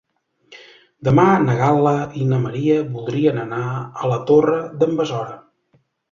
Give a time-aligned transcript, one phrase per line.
[1.07, 1.91] Demà na Gal·la
[2.21, 3.59] i na Maria voldrien anar
[4.05, 5.37] a la Torre d'en Besora.